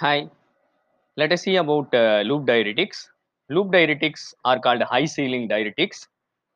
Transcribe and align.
Hi, 0.00 0.30
let 1.18 1.30
us 1.30 1.42
see 1.42 1.56
about 1.56 1.94
uh, 1.94 2.22
loop 2.24 2.46
diuretics. 2.46 3.08
Loop 3.50 3.66
diuretics 3.70 4.32
are 4.46 4.58
called 4.58 4.80
high 4.80 5.04
ceiling 5.04 5.46
diuretics. 5.46 6.06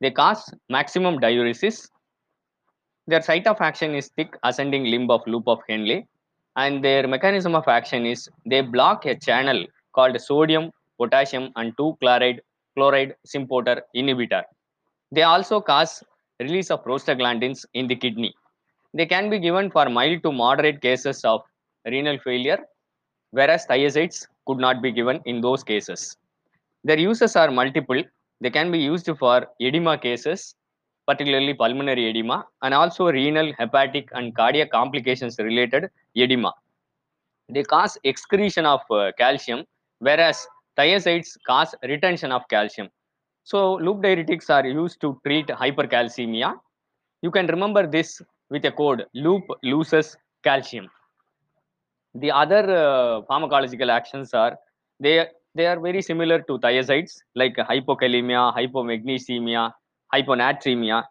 They 0.00 0.10
cause 0.10 0.50
maximum 0.70 1.18
diuresis. 1.18 1.90
Their 3.06 3.20
site 3.20 3.46
of 3.46 3.60
action 3.60 3.94
is 3.94 4.08
thick 4.16 4.34
ascending 4.44 4.84
limb 4.84 5.10
of 5.10 5.20
loop 5.26 5.46
of 5.46 5.58
Henle, 5.68 6.04
and 6.56 6.82
their 6.82 7.06
mechanism 7.06 7.54
of 7.54 7.68
action 7.68 8.06
is 8.06 8.30
they 8.46 8.62
block 8.62 9.04
a 9.04 9.14
channel 9.14 9.66
called 9.94 10.18
sodium, 10.18 10.70
potassium, 10.98 11.52
and 11.56 11.76
2 11.76 11.98
chloride 12.00 12.40
chloride 12.74 13.14
symporter 13.26 13.82
inhibitor. 13.94 14.42
They 15.12 15.24
also 15.24 15.60
cause 15.60 16.02
release 16.40 16.70
of 16.70 16.82
prostaglandins 16.82 17.66
in 17.74 17.88
the 17.88 17.96
kidney. 17.96 18.34
They 18.94 19.04
can 19.04 19.28
be 19.28 19.38
given 19.38 19.70
for 19.70 19.90
mild 19.90 20.22
to 20.22 20.32
moderate 20.32 20.80
cases 20.80 21.26
of 21.26 21.42
renal 21.84 22.18
failure, 22.20 22.60
whereas 23.38 23.66
thiazides 23.66 24.26
could 24.46 24.58
not 24.58 24.80
be 24.80 24.90
given 24.98 25.20
in 25.24 25.40
those 25.40 25.62
cases. 25.64 26.16
Their 26.84 26.98
uses 26.98 27.34
are 27.36 27.50
multiple. 27.50 28.02
They 28.40 28.50
can 28.50 28.70
be 28.70 28.78
used 28.78 29.08
for 29.18 29.46
edema 29.60 29.98
cases, 29.98 30.54
particularly 31.06 31.54
pulmonary 31.54 32.04
edema, 32.10 32.46
and 32.62 32.74
also 32.74 33.10
renal, 33.10 33.52
hepatic, 33.58 34.08
and 34.12 34.34
cardiac 34.34 34.70
complications 34.70 35.38
related 35.38 35.90
edema. 36.16 36.52
They 37.48 37.62
cause 37.62 37.98
excretion 38.04 38.66
of 38.66 38.80
uh, 38.90 39.12
calcium, 39.18 39.64
whereas 39.98 40.46
thiazides 40.78 41.36
cause 41.46 41.74
retention 41.82 42.32
of 42.32 42.42
calcium. 42.48 42.88
So, 43.44 43.74
loop 43.74 43.98
diuretics 44.02 44.48
are 44.48 44.66
used 44.66 45.00
to 45.02 45.20
treat 45.26 45.48
hypercalcemia. 45.48 46.54
You 47.22 47.30
can 47.30 47.46
remember 47.46 47.86
this 47.86 48.22
with 48.50 48.64
a 48.64 48.70
code 48.70 49.06
loop 49.14 49.44
loses 49.62 50.16
calcium. 50.42 50.88
The 52.14 52.30
other 52.30 52.62
uh, 52.70 53.22
pharmacological 53.28 53.90
actions 53.90 54.32
are 54.34 54.56
they 55.00 55.26
they 55.54 55.66
are 55.66 55.78
very 55.78 56.02
similar 56.02 56.40
to 56.42 56.58
thiazides 56.58 57.12
like 57.34 57.56
hypokalemia, 57.56 58.54
hypomagnesemia, 58.54 59.72
hyponatremia. 60.12 61.04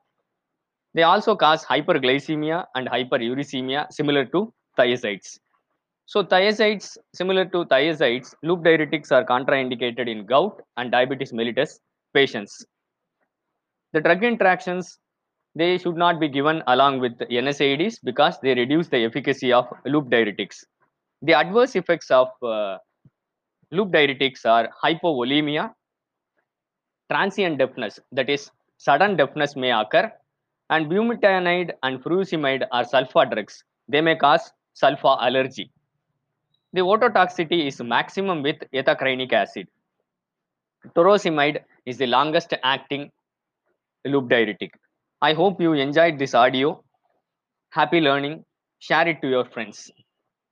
They 0.93 1.03
also 1.03 1.35
cause 1.35 1.65
hyperglycemia 1.65 2.65
and 2.75 2.87
hyperuricemia 2.87 3.91
similar 3.91 4.25
to 4.25 4.53
thiazides. 4.77 5.39
So 6.05 6.23
thiazides, 6.23 6.97
similar 7.13 7.45
to 7.45 7.65
thiazides, 7.65 8.35
loop 8.43 8.59
diuretics 8.63 9.11
are 9.11 9.23
contraindicated 9.25 10.09
in 10.09 10.25
gout 10.25 10.61
and 10.77 10.91
diabetes 10.91 11.31
mellitus 11.31 11.79
patients. 12.13 12.65
The 13.93 14.01
drug 14.01 14.23
interactions, 14.23 14.99
they 15.55 15.77
should 15.77 15.95
not 15.95 16.19
be 16.19 16.27
given 16.27 16.63
along 16.67 16.99
with 16.99 17.17
NSAIDs 17.19 17.99
because 18.03 18.39
they 18.41 18.53
reduce 18.53 18.89
the 18.89 19.05
efficacy 19.05 19.53
of 19.53 19.67
loop 19.85 20.09
diuretics. 20.09 20.63
The 21.23 21.33
adverse 21.33 21.75
effects 21.77 22.11
of 22.11 22.27
uh, 22.43 22.77
loop 23.71 23.91
diuretics 23.91 24.45
are 24.45 24.69
hypovolemia, 24.83 25.73
transient 27.09 27.57
deafness, 27.57 27.99
that 28.11 28.29
is, 28.29 28.51
sudden 28.77 29.15
deafness 29.15 29.55
may 29.55 29.71
occur, 29.71 30.11
and 30.69 30.87
bumetanide 30.87 31.71
and 31.83 32.03
furosemide 32.03 32.67
are 32.71 32.83
sulfa 32.83 33.31
drugs. 33.31 33.63
They 33.87 34.01
may 34.01 34.17
cause 34.17 34.51
sulfa 34.75 35.17
allergy. 35.21 35.71
The 36.73 36.81
ototoxicity 36.81 37.67
is 37.67 37.81
maximum 37.81 38.43
with 38.43 38.57
ethacrynic 38.73 39.31
acid. 39.31 39.67
Torasemide 40.95 41.59
is 41.85 41.97
the 41.97 42.07
longest 42.07 42.53
acting 42.63 43.11
loop 44.03 44.27
diuretic. 44.27 44.73
I 45.21 45.33
hope 45.33 45.61
you 45.61 45.71
enjoyed 45.71 46.19
this 46.19 46.33
audio. 46.33 46.83
Happy 47.69 48.01
learning. 48.01 48.43
Share 48.79 49.07
it 49.07 49.21
to 49.21 49.29
your 49.29 49.45
friends. 49.45 49.89